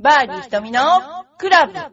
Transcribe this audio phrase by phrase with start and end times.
[0.00, 0.80] バーディー瞳の
[1.38, 1.90] クラブ M!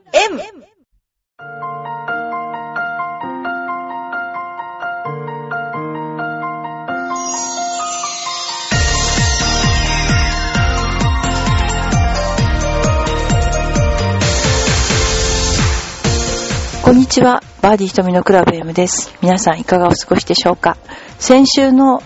[16.84, 17.42] こんにちは。
[17.60, 19.12] バーディー瞳のクラブ M です。
[19.20, 20.76] 皆さんいかがお過ごしでしょうか？
[21.18, 22.00] 先週の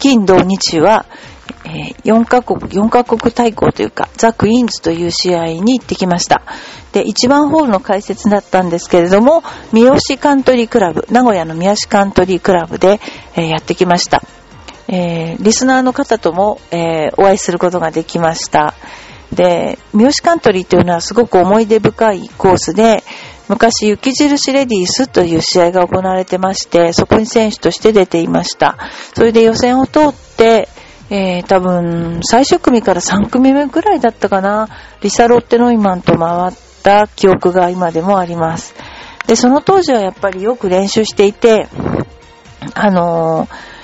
[0.00, 1.06] 金土日は、
[1.64, 6.42] えー4カ国、4カ国対抗というか、ザ・クイーンズという試合に行ってきました。
[6.92, 9.42] で、1番ホールの解説だったんですけれども、
[9.72, 13.00] 三好カントリークラブ、名古屋の三好カントリークラブで、
[13.34, 14.22] えーやってきました。
[14.88, 18.74] えーリスナーの方とも、えお会いすることができました。
[19.32, 23.02] で、三好カントリーというのはすごく思い出深いコースで、
[23.48, 28.76] 昔、雪印レディースという試合が行われてまして、そこに選手として出ていました。
[29.14, 30.68] それで予選を通って、
[31.10, 34.68] えー多分、最終組から3組目ぐらいだったかな、
[35.02, 38.74] リサ・ロッテノイマンと回った記憶が今でもあります。
[39.26, 41.68] で、その当時はやっぱりよく練習していて、
[42.74, 43.76] あのー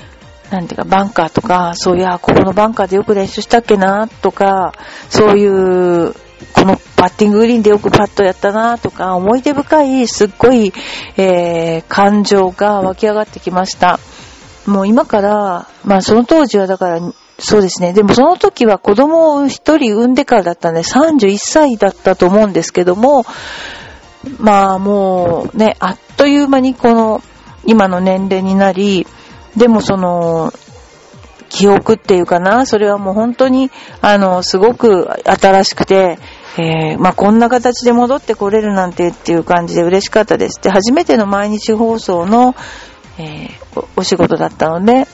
[0.52, 4.74] なんていうか、バンカーとか、そういう、あここのバンカーでよく練習したっけな、とか、
[5.08, 6.12] そういう、
[6.52, 10.74] このパッティンググリーンでよくパットやったな、とか、思い出深い、すっごい、
[11.16, 13.98] えー感情が湧き上がってきました。
[14.66, 17.00] もう今から、まあその当時はだから、
[17.38, 17.92] そうですね。
[17.92, 23.24] でもその時は子供を一人産んでからだったんで、31歳だったと思うんですけども、
[24.38, 27.22] まあもうね、あっという間にこの、
[27.64, 29.06] 今の年齢になり、
[29.56, 30.52] でもその、
[31.48, 36.18] 記憶っていうかな、それはもう本当に、あの、すごく新しくて、
[36.58, 40.60] えーまあ、こんな形で戻ってこれるなんてっていう感じで嬉しかったです。
[40.62, 42.54] で、初めての毎日放送の、
[43.22, 43.62] えー
[43.96, 45.06] お仕事だったので、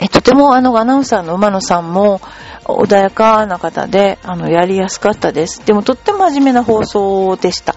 [0.00, 2.20] えとてもあのアナウンサーの馬野さんも
[2.64, 5.64] 穏やかな方で、あの、やりやすかったです。
[5.66, 7.74] でもとっても真面目な放送でした。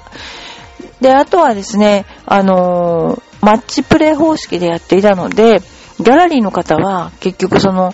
[0.99, 5.61] で、あとはですね、あのーマッチプレイ方式でやっていたので、
[5.99, 7.93] ギャラリーの方は結局その、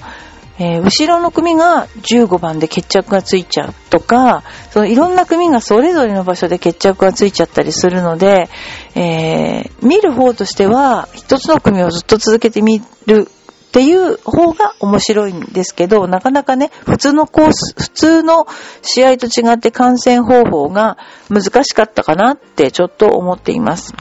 [0.59, 8.49] えー後ろの組が15番で決着がついちゃうとか、そのいろんな組がそれぞれの場所で決着がついちゃったりするので、
[8.95, 13.27] えー見る方としては、一つの組をずっと続けてみる
[13.67, 18.47] っていう方が面白いんですけど、なかなかね、普通のコース、普通の
[18.81, 20.97] 試合と違って観戦方法が
[21.29, 23.93] 難しかったかなってちょっと思っています。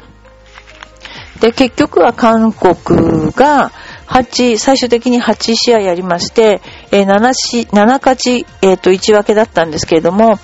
[1.40, 3.70] で、結局は韓国が
[4.08, 10.38] 最終的に8試合やりまして、えー7し、7勝ち、えっ、と、1分けだったんですけれども、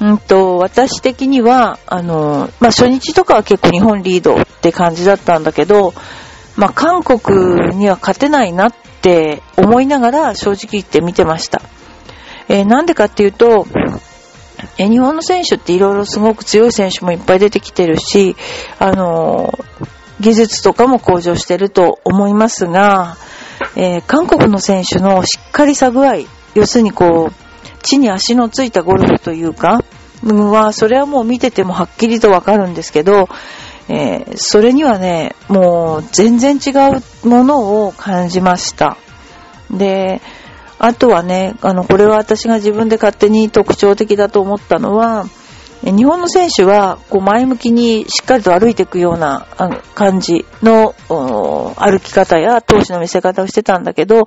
[0.00, 5.92] うんと、私的には、あの、まあ、初日とかは結構日本リードって感じだったんだけど、
[6.56, 11.62] まあ、韓国には勝てないなって思いながら正直言って見てました。
[12.48, 13.66] えーなんでかっていうと、
[14.76, 18.36] えー日本の選手っていろいろすごく強い選手もいっぱい出てきてるし、
[18.78, 23.16] あのー技術とかも向上してると思いますが、
[23.76, 26.24] えー韓国の選手のしっかりさ具合、
[26.54, 29.84] 要するにこう、地に足のついたゴルフというか、
[30.22, 33.28] は、それはもう見ててもはっきりとわかるんですけど、
[33.88, 36.70] えーそれにはね、もう全然違
[37.24, 38.96] うものを感じました。
[39.70, 40.20] で、
[40.78, 45.26] あとはね、あの、これは私が自分で勝手に特徴的だと思ったのは、
[45.82, 49.46] 日本の選手は、こう前向きにしっかりと歩いていくような
[49.94, 54.26] 感じの歩き方や闘志の見せ方をしてたんだけど、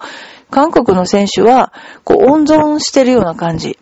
[0.49, 1.73] 韓国の選手は、
[2.03, 3.77] こう温存してるような感じ。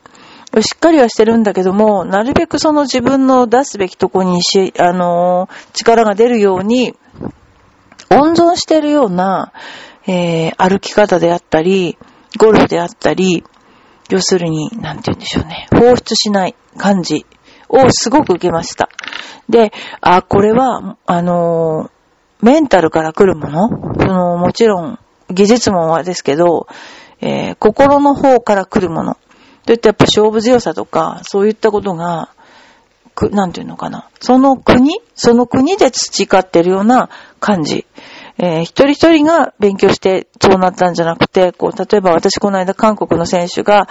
[0.61, 6.95] しっかりはしてるんだけども、なるべくその自分の出すべきとこにし、あの力が出るように、
[8.09, 9.53] 温存してるような、
[10.07, 11.99] えー歩き方であったり、
[12.39, 13.43] ゴルフであったり、
[14.09, 17.27] 要するに、なんて言うんでしょうね、放出しない感じ
[17.69, 18.89] をすごく受けました。
[19.47, 19.71] で、
[20.01, 21.99] あ、これは、あのー
[22.41, 23.67] メンタルから来るもの？
[23.99, 24.99] その、もちろん、
[25.29, 26.67] 技術もはですけど、
[27.19, 29.17] えー心の方から来るもの。
[29.65, 32.29] といってやっぱ勝負強さとか、そういったことが、
[33.13, 34.07] く、なんていうのかな。
[34.21, 35.01] その国？
[35.15, 37.09] その国で培ってるような
[37.41, 37.85] 感じ。
[38.37, 43.89] えー一人一人が勉強してそうなったんじゃなくて、こう、例えば私この間韓国の選手が、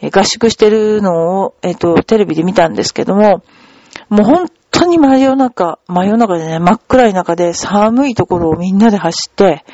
[0.00, 3.42] 合宿してるのを、えっ、と、テレビで見たんですけども、
[4.08, 9.64] もう本当に真夜中、真夜中でね、真っ暗い中で寒いところをみんなで走って、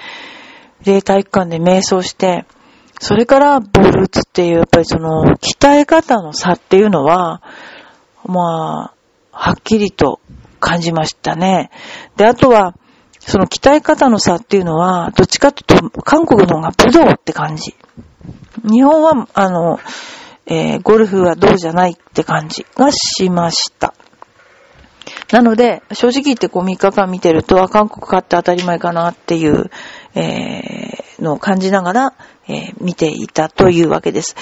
[0.82, 2.46] で、体育館で瞑想して、
[3.00, 7.42] それからボル打つっていう、やっぱりその、鍛え方の差っていうのは、
[8.26, 8.94] まあ、
[9.30, 10.20] はっきりと
[10.60, 11.70] 感じましたね。
[12.16, 12.74] で、あとは、
[13.26, 17.74] その鍛え方の差っていうのは、どっちかというと、韓国の方が武道って感じ。
[18.62, 19.78] 日本は、あの、
[20.46, 23.94] えー、ゴルフはどうじゃないって感じがしました。
[25.32, 29.70] なので、正直言ってこう3日間見てると、韓国勝って当たり前かなっていう、
[30.14, 32.12] えー、のを感じながら、
[32.46, 34.36] えー、見ていたというわけです。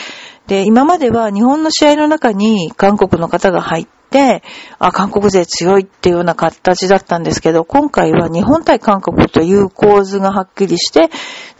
[0.48, 4.44] で、今までは日本の試合の中に韓国の方が入って、
[4.78, 11.10] あ、韓国勢強いっていうような形だったんですけど、今回は日本対韓国という構図がはっきりして、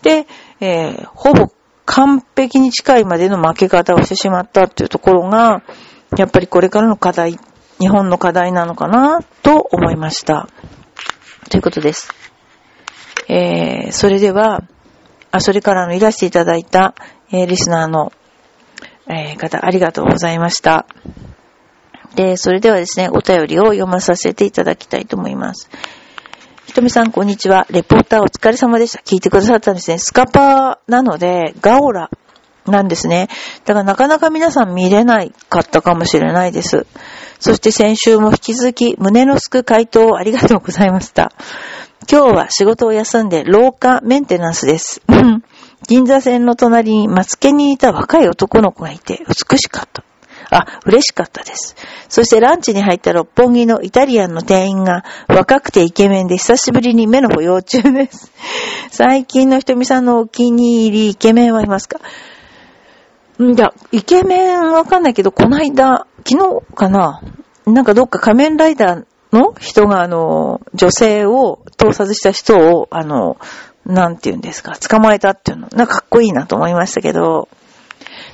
[0.03, 0.27] で、
[0.61, 1.51] えー、ほぼ
[1.87, 5.63] 完璧に近いまでの負け方をしてしまったっていうところが、
[6.17, 7.39] やっぱりこれからの課題、
[7.81, 10.49] 日本の課題なのかなと思いました。
[11.51, 12.09] ということです。
[13.29, 14.63] えー、それでは、
[15.31, 16.95] あ、それからのいらしていただいた、
[17.31, 18.13] えー、リスナーの、
[19.09, 20.87] えー、方、ありがとうございました。
[22.15, 25.71] で、それではですね、お便りを読まさせていただきたいと思います。
[26.67, 27.67] ひとみさん、こんにちは。
[27.71, 29.03] レポーターお疲れ様でした。
[29.03, 29.99] 聞いてくださったんですね。
[29.99, 32.11] スカパーなので、ガオラ
[32.67, 33.29] なんですね。
[33.65, 36.87] だからなかなか皆さん見れないかったかもしれないです。
[37.41, 41.33] そして先週も引き続き胸のすく回答をありがとうございました。
[42.11, 45.03] 今日は仕事を休んで廊下メンテナンスです。
[45.89, 50.05] 銀座線の隣にマツケにいた若い男の子がいて美しかった。
[50.55, 51.75] あ、嬉しかったです。
[52.09, 58.31] そしてランチに入った六本木のイタリアンの店員が若くてイケメンで久しぶりに目の保養中です。
[58.91, 62.01] 最近のひとみさんのお気に入りイケメンはいますか？
[63.43, 67.23] んじゃ、イケメンわかんないけど、この間、昨日かな？
[67.65, 73.39] なんかどっか仮面ライダーの人が、あの、女性を盗撮した人を、あの、
[73.87, 77.49] なんて言うんですか、捕まえたっていうの、なんかかっこいいなと思いましたけど、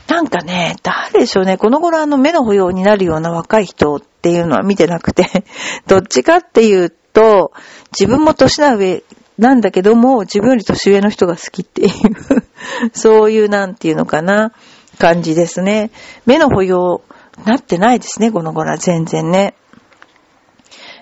[0.09, 5.45] なんかね、誰でしょうね、この頃あの目の保養になるような若い人っていうのは見てなくて、
[5.87, 7.53] どっちかっていうと、
[7.93, 9.03] 自分も年な上
[9.39, 11.91] なんだけども、自分より年上の人が好きっていう
[12.93, 14.53] そういうなんていうのかな、
[14.99, 15.91] 感じですね。
[16.27, 17.03] 目の保養、
[17.45, 19.55] なってないですね、この頃は全然ね。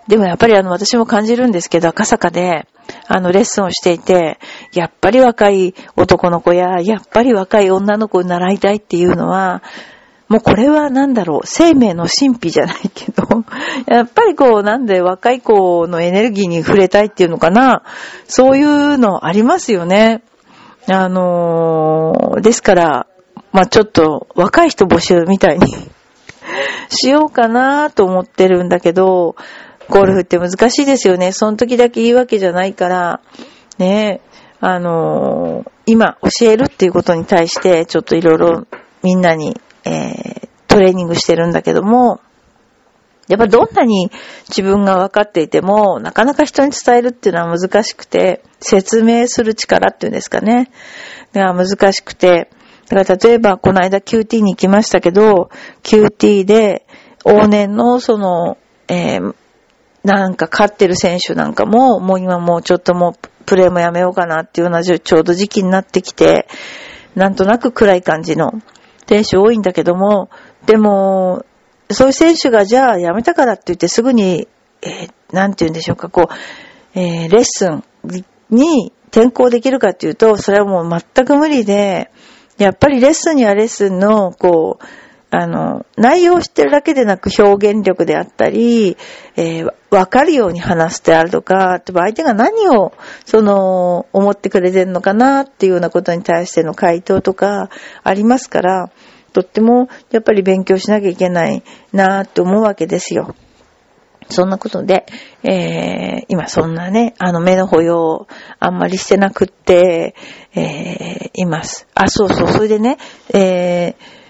[0.08, 2.68] でもやっぱりあの、私も感じるんですけど、赤坂で、
[3.08, 4.38] あの、レッスンをしていて、
[4.72, 9.62] やっぱり若い男の子や、やっぱり若い女の子に習いたいっていうのは、
[10.28, 13.44] もうこれはなんだろう、生命の神秘じゃないけど、
[13.86, 17.82] やっぱりこう、なんで若い子のエネルギーに触れたいっていうのかな、
[18.26, 20.22] そういうのありますよね。
[20.88, 23.06] あのー、ですから、
[23.52, 25.66] まあちょっと若い人募集みたいに
[26.90, 29.36] しようかなと思ってるんだけど、
[29.88, 31.32] ゴルフって難しいですよね。
[31.32, 33.20] その時だけいいわけじゃないから、
[33.78, 34.20] ね
[34.60, 38.66] あのー、今教えるっていうことに対して、ちょっといろいろ
[39.02, 42.20] みんなに、えー、トレーニングしてるんだけども、
[43.28, 44.10] やっぱどんなに
[44.48, 50.70] 自分が分かっていても、なかなか人に伝えるっていうのは難しくて、説明する力っていうんですかね。
[51.34, 52.50] が難しくて、
[52.88, 55.50] だから例えばこの間 QT に行きましたけど、
[55.82, 56.86] QT で
[57.24, 59.34] 往年のその、えー、
[60.06, 66.46] なんか勝ってる選手なんかも、もう今もうちょっともうプレーもやめようかなっていうようなちょうど時期になってきて、
[67.16, 68.52] なんとなく暗い感じの
[69.08, 70.30] 選手多いんだけども、
[70.64, 71.44] でも、
[71.90, 74.46] そういう選手がじゃあ辞めたからって言ってすぐに、
[74.82, 77.82] えー、なんて言うんでしょうか、こう、えー、レッスン
[78.50, 82.12] に転校できるかっていうと、それはもう全く無理で、
[82.58, 84.84] やっぱりレッスンにはレッスンの、こう、
[85.38, 88.96] あの、内容を知ってるだけでなく表現力であったり、
[89.36, 92.94] えー、わかるように話すであるとか、相手が何を、
[93.26, 97.68] その、思ってくれてるのかなっていうようなことに対しての回答とか
[98.02, 98.90] ありますから、
[99.34, 101.62] とってもやっぱり勉強しなきゃいけない
[101.92, 103.34] なって思うわけですよ。
[104.30, 105.04] そんなことで、
[105.42, 108.26] えー、今そんなね、あの目の保養
[108.58, 110.14] あんまりしてなくって、
[110.54, 111.86] えー、います。
[111.94, 112.96] あ、そうそう、それでね、
[113.34, 114.25] えー、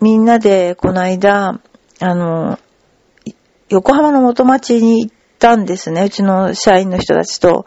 [0.00, 1.60] みんなでこの間、
[2.00, 2.58] あの、
[3.68, 7.66] 横浜の元町に行ったんですね、うちの社員の人たちと。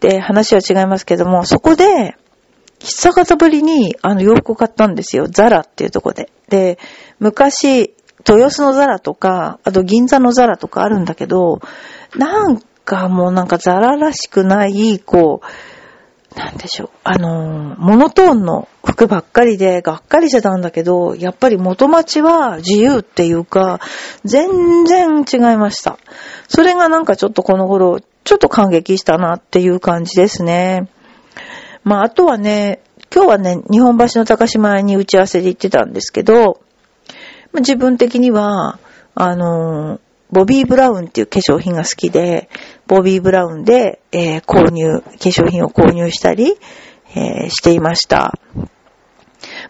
[0.00, 2.16] で、話は違いますけども、そこで、
[2.80, 5.26] 久方ぶりにあの洋服を買ったんですよ。
[5.26, 6.30] ザラっていうとこで。
[6.48, 6.78] で、
[7.18, 7.94] 昔、
[8.28, 11.60] 豊洲のザラとか、あと銀座のザラとかあるんだけど、
[12.16, 15.46] なんかもうなんかザラらしくない、こう、
[16.36, 16.90] なんでしょう。
[17.04, 23.80] あの、モノトーンの服ばっかりで、がっかりしてたんだけど、やっぱり元町は自由っていうか、
[24.24, 25.98] 全然違いました。
[26.48, 30.88] それがなんかちょっとこの頃、ちょっと感激したなっていう感じですね。
[31.84, 32.80] まあ、あとはね、
[33.14, 36.60] 今日はね、日本橋の高島屋に打ち合わせで行ってたんですけど、
[37.52, 38.78] まあ、自分的には、
[39.14, 40.00] あの、
[40.32, 42.48] ボビー・ブラウンっていう化粧品が好きで、
[42.86, 46.56] ボビー・ブラウンで、えー、購入、化粧品を購入したり、
[47.14, 48.38] えー、していました。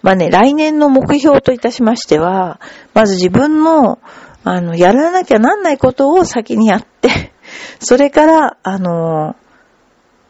[0.03, 2.61] まあね、来年の目標といたしましては、
[2.93, 3.99] まず自分の、
[4.45, 7.33] あの、やらなきゃなんないことを先にやって、
[7.81, 9.37] それから、あの、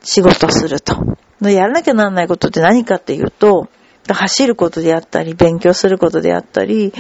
[0.02, 0.96] 仕事すると。
[1.40, 3.68] やらなきゃなんないことって何かっていうと、
[4.08, 6.92] 走ることであったり、勉強することであったり、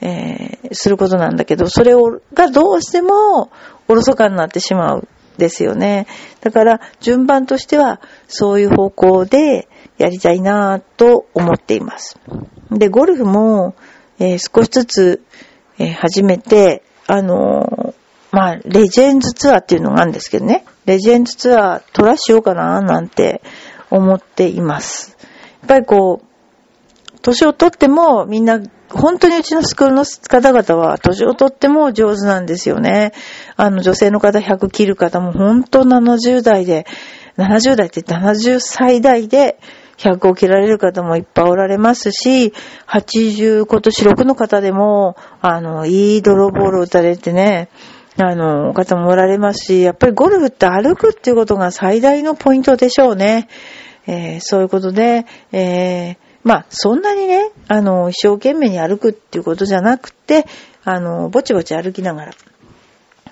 [0.00, 3.50] えー、することなんだけど、それを、がどうしても
[3.88, 5.08] おろそかになってしまう。
[5.38, 6.06] ですよね。
[6.40, 12.18] だから、順番としては、そういう方向でやりたいなぁと思っています。
[12.70, 13.74] で、ゴルフも、
[14.18, 15.22] えー、少しずつ、
[15.78, 17.94] えー、始めて、あの
[18.30, 20.64] まあ、レジェンズツアーっていうのがあるんですけどね。
[20.86, 23.42] レジェンズツアートラしようかななんて
[23.90, 25.16] 思っています。
[25.20, 26.26] やっぱりこう、
[27.24, 33.12] 年を取ってもみんな、本当にうちのスクールの方々は年を取っても上手なんですよね。
[33.56, 36.86] あの女性の方100切る方も本当70代で、
[37.38, 39.58] 70代って70歳代で
[39.96, 42.52] 100を切られる方もいっぱいおられますし、
[42.86, 47.70] 80今年6の方でも、あの、いい泥ボールを打たれてね、
[48.18, 53.48] あの、方もおられますし、やっぱりゴルフって歩くっていうことが最大のポイントでしょうね。
[54.06, 60.46] えー、そういうことで、えー、まあ、そんなにね、あの、一生懸命に歩くっていうことじゃなくて、
[60.84, 62.32] あの、ぼちぼち歩きながら、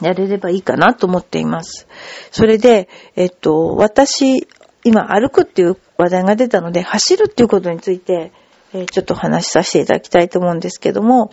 [0.01, 1.87] やれればいいかなと思っています。
[2.31, 4.49] それで、えっと、私、
[4.85, 8.33] 今歩くっていう話題が出たので、走るっていうことについて、
[8.75, 11.31] え、ちょっと話しさせていただきたいと思うんですけども、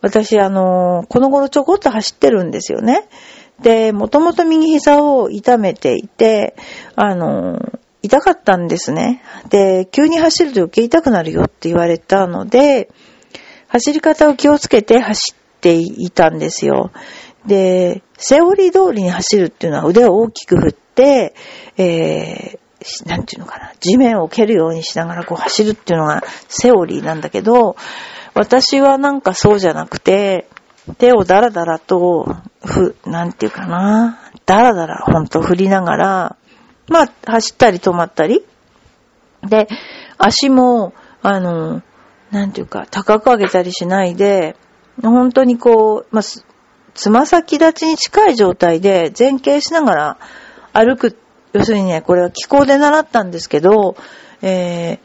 [0.00, 3.08] 私、あの、この頃ちょこっと走ってるんですよね。
[3.60, 6.54] で、もともと右膝を痛めていて、
[6.94, 7.58] あの、
[8.02, 9.22] 痛かったんですね。
[9.50, 12.90] で、急に走ると余計痛くなるよって言われたので、
[13.68, 16.90] 走り方を気をつけて走っていたんですよ。
[17.46, 21.34] で、セオリー通りに走るっていうのは腕を大きく振って、
[21.76, 27.76] えー、なんていうのかな、地面を蹴るようにしながらこう走るっていうのがセオリーなんだけど、
[28.34, 30.48] 私はなんかそうじゃなくて、
[30.98, 36.36] 手をダラダラと、ふ、なんていうかな、ダラダラほんと振りながら、
[36.88, 38.44] まあ、走ったり止まったり。
[39.46, 39.68] で、
[40.16, 40.92] 足も、
[41.22, 41.82] あの、
[42.30, 44.56] なんていうか、高く上げたりしないで、
[45.02, 46.22] 本当にこう、まあ、
[46.94, 50.18] つま先立ちに近い状態で前傾しながら
[50.72, 51.16] 歩く。
[51.52, 53.96] 要するにね、これは気候で習ったんですけど、
[54.42, 54.98] え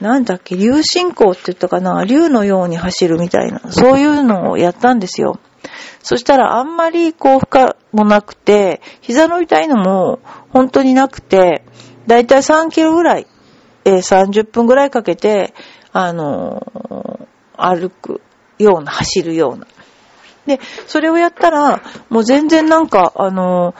[0.00, 5.38] ー、なんだっけ、竜進行って言ったかな、竜のように走るみたいな、そういうのをやったんですよ。
[6.02, 11.64] そしたらあんまりこう負荷もなくて、膝の痛いのも本当になくて、
[12.06, 13.26] だいたい3キロぐらい、
[13.84, 15.54] えー、30分ぐらいかけて、
[15.92, 18.20] あのー、歩く
[18.58, 19.66] ような、走るような。
[20.46, 23.76] で、それをやったら、もう全然なんか、あのー、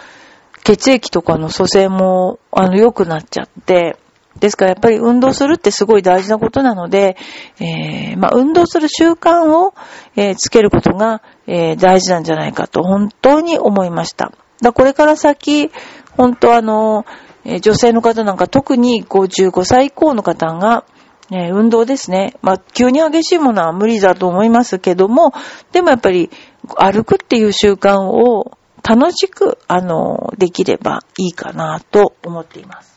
[0.64, 3.96] 血液とかの蘇生も、あの、良くなっちゃって、
[4.40, 7.16] ですからやっぱり運動するってすごい大事なことなので、
[7.58, 9.74] えー、まあ、運動する習慣を、
[10.16, 14.32] えー、つけることが、えー、大事なんじゃないかと本当に思いました。
[14.62, 15.70] だこれから先、
[16.16, 17.04] 本当あの、
[17.44, 20.84] え女性の方なんか特に55歳以降の方が、
[21.30, 22.34] え運動ですね。
[22.40, 25.32] まあ、急に激しいものは無理だと思いますけども、
[25.72, 26.30] でもやっぱり
[26.76, 32.95] 歩くっていう習慣を楽しく、あの、できればいいかなと思っています。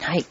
[0.00, 0.24] はい。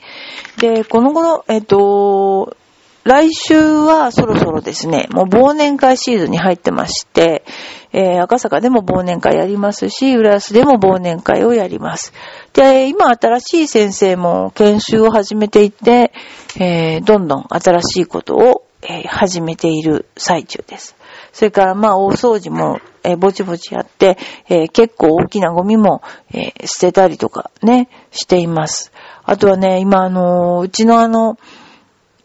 [0.57, 2.55] で、この頃、えっと、
[3.03, 7.45] 来週はそろそろですね、もう忘年会シーズンに入ってまして、
[7.93, 12.11] えー、赤坂でも忘年会やりますし、浦安でも忘年会をやります。
[12.51, 16.11] で、今新しい先生も研修を始めていて、
[16.59, 20.95] えー、どんどん新しいことを、え、始めている最中です。
[21.31, 24.17] それからまあ大掃除も、えー、ぼちぼちやって、
[24.49, 26.01] えー、結構大きなゴミも、
[26.33, 28.91] えー、捨てたりとかね、しています。
[29.23, 31.37] あとはね、今あのうちのあの、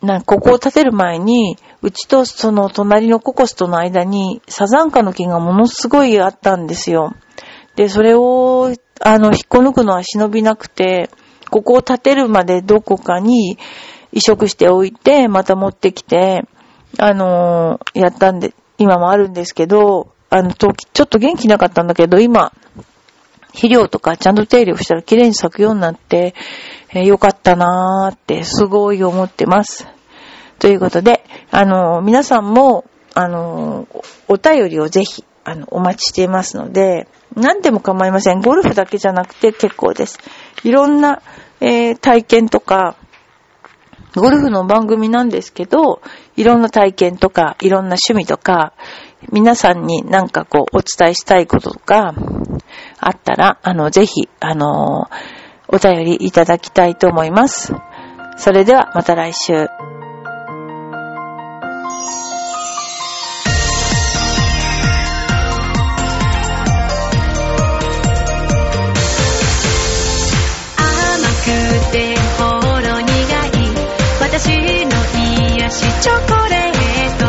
[0.03, 7.15] な、ここを建てる前に、うちとその隣のココスとの間にサザンカの木がものすごいあったんですよ。
[7.77, 11.09] で、それを、あの、引っこ抜くのは忍びなくて、
[11.51, 13.59] ここを建てるまでどこかに
[14.13, 16.45] 移植しておいて、また持ってきて、
[16.99, 22.53] あのー、やったんで、今もあるんですけど、あの、ちょっと元気なかったんだけど、今、
[23.49, 26.35] 肥料とかちゃんと手入れをしたら綺麗に咲くようになって、
[26.89, 29.87] えー、よかったなーってすごい思ってます。
[30.59, 33.87] ということで、あの、皆さんも、あの、
[34.27, 38.41] お便りをぜひ、あの、お待ちしていますので、何でも構いません。
[38.41, 40.19] ゴルフだけじゃなくて結構です。
[40.65, 41.21] いろんな、
[41.61, 42.97] えー、体験とか、
[44.15, 46.01] ゴルフの番組なんですけど、
[46.37, 48.75] いろんな体験とか、いろんな趣味とか、
[49.31, 52.15] 皆さんになんかこう、お伝えしたいことが
[52.99, 55.09] あったら、あの、ぜひ、あの、
[55.69, 57.73] お便りいただきたいと思います。
[58.37, 59.69] それでは、また来週。
[74.33, 74.57] 私の
[75.59, 77.22] 癒しチョコレート